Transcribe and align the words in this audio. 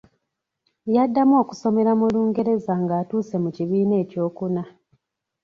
Yaddamu 0.95 1.33
okusomera 1.43 1.91
mu 1.99 2.05
Lungereza 2.13 2.73
ng’atuuse 2.81 3.35
mu 3.43 3.49
kibiina 3.55 3.95
eky’okuna. 4.03 4.63